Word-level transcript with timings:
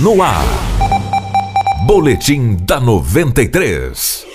no 0.00 0.22
ar. 0.22 0.46
Boletim 1.86 2.56
da 2.66 2.80
93. 2.80 4.31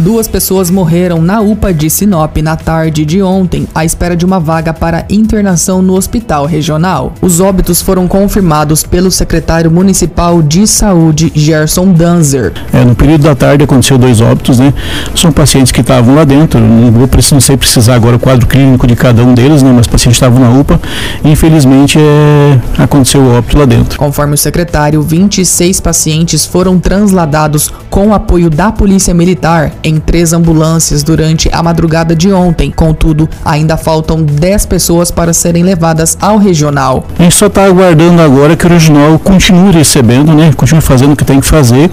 Duas 0.00 0.26
pessoas 0.26 0.70
morreram 0.70 1.20
na 1.20 1.42
UPA 1.42 1.74
de 1.74 1.90
Sinop 1.90 2.34
na 2.38 2.56
tarde 2.56 3.04
de 3.04 3.22
ontem, 3.22 3.68
à 3.74 3.84
espera 3.84 4.16
de 4.16 4.24
uma 4.24 4.40
vaga 4.40 4.72
para 4.72 5.04
internação 5.10 5.82
no 5.82 5.94
hospital 5.94 6.46
regional. 6.46 7.12
Os 7.20 7.38
óbitos 7.38 7.82
foram 7.82 8.08
confirmados 8.08 8.82
pelo 8.82 9.10
secretário 9.10 9.70
municipal 9.70 10.40
de 10.40 10.66
saúde, 10.66 11.30
Gerson 11.34 11.92
Danzer. 11.92 12.54
É, 12.72 12.82
no 12.82 12.94
período 12.94 13.24
da 13.24 13.34
tarde 13.34 13.64
aconteceu 13.64 13.98
dois 13.98 14.22
óbitos, 14.22 14.58
né? 14.58 14.72
São 15.14 15.30
pacientes 15.30 15.70
que 15.70 15.82
estavam 15.82 16.14
lá 16.14 16.24
dentro, 16.24 16.58
não 16.58 16.90
vou 16.90 17.06
não 17.32 17.40
sei 17.40 17.58
precisar 17.58 17.94
agora 17.94 18.16
o 18.16 18.18
quadro 18.18 18.46
clínico 18.46 18.86
de 18.86 18.96
cada 18.96 19.22
um 19.22 19.34
deles, 19.34 19.62
né? 19.62 19.70
Mas 19.70 19.86
pacientes 19.86 20.16
estavam 20.16 20.40
na 20.40 20.48
UPA 20.48 20.80
e 21.22 21.30
infelizmente 21.30 21.98
é, 21.98 22.82
aconteceu 22.82 23.20
o 23.20 23.36
óbito 23.36 23.58
lá 23.58 23.66
dentro. 23.66 23.98
Conforme 23.98 24.32
o 24.32 24.38
secretário, 24.38 25.02
26 25.02 25.78
pacientes 25.78 26.46
foram 26.46 26.78
transladados 26.78 27.70
com 27.90 28.14
apoio 28.14 28.48
da 28.48 28.72
Polícia 28.72 29.12
Militar 29.12 29.72
em 29.89 29.89
três 29.98 30.32
ambulâncias 30.32 31.02
durante 31.02 31.48
a 31.52 31.62
madrugada 31.62 32.14
de 32.14 32.32
ontem. 32.32 32.70
Contudo, 32.70 33.28
ainda 33.44 33.76
faltam 33.76 34.22
10 34.22 34.66
pessoas 34.66 35.10
para 35.10 35.32
serem 35.32 35.62
levadas 35.62 36.16
ao 36.20 36.36
regional. 36.36 37.06
A 37.18 37.22
gente 37.22 37.34
só 37.34 37.46
está 37.46 37.64
aguardando 37.64 38.22
agora 38.22 38.56
que 38.56 38.66
o 38.66 38.68
regional 38.68 39.18
continue 39.18 39.72
recebendo, 39.72 40.32
né? 40.32 40.52
Continue 40.56 40.82
fazendo 40.82 41.12
o 41.12 41.16
que 41.16 41.24
tem 41.24 41.40
que 41.40 41.46
fazer, 41.46 41.90